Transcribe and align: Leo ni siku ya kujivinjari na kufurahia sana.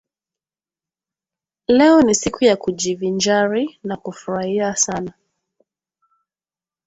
Leo 1.67 2.01
ni 2.01 2.15
siku 2.15 2.43
ya 2.43 2.55
kujivinjari 2.55 3.79
na 3.83 3.97
kufurahia 3.97 4.75
sana. 4.75 5.13